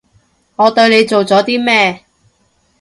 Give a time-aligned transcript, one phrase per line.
[0.55, 2.03] 我對你做咗啲咩？